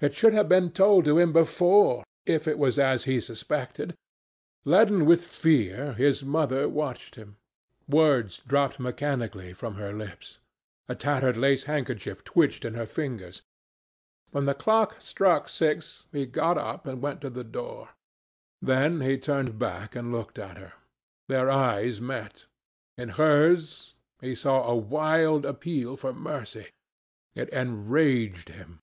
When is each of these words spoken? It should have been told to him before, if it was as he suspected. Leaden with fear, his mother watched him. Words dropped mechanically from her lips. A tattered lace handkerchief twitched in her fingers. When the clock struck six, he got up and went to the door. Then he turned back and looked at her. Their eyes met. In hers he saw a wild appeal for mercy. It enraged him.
It 0.00 0.14
should 0.14 0.34
have 0.34 0.50
been 0.50 0.70
told 0.70 1.06
to 1.06 1.18
him 1.18 1.32
before, 1.32 2.04
if 2.26 2.46
it 2.46 2.58
was 2.58 2.78
as 2.78 3.04
he 3.04 3.22
suspected. 3.22 3.94
Leaden 4.66 5.06
with 5.06 5.24
fear, 5.24 5.94
his 5.94 6.22
mother 6.22 6.68
watched 6.68 7.14
him. 7.14 7.38
Words 7.88 8.42
dropped 8.46 8.78
mechanically 8.78 9.54
from 9.54 9.76
her 9.76 9.94
lips. 9.94 10.40
A 10.90 10.94
tattered 10.94 11.38
lace 11.38 11.64
handkerchief 11.64 12.22
twitched 12.22 12.66
in 12.66 12.74
her 12.74 12.84
fingers. 12.84 13.40
When 14.30 14.44
the 14.44 14.52
clock 14.52 15.00
struck 15.00 15.48
six, 15.48 16.04
he 16.12 16.26
got 16.26 16.58
up 16.58 16.86
and 16.86 17.00
went 17.00 17.22
to 17.22 17.30
the 17.30 17.42
door. 17.42 17.88
Then 18.60 19.00
he 19.00 19.16
turned 19.16 19.58
back 19.58 19.96
and 19.96 20.12
looked 20.12 20.38
at 20.38 20.58
her. 20.58 20.74
Their 21.28 21.50
eyes 21.50 21.98
met. 21.98 22.44
In 22.98 23.08
hers 23.08 23.94
he 24.20 24.34
saw 24.34 24.64
a 24.64 24.76
wild 24.76 25.46
appeal 25.46 25.96
for 25.96 26.12
mercy. 26.12 26.66
It 27.34 27.48
enraged 27.48 28.50
him. 28.50 28.80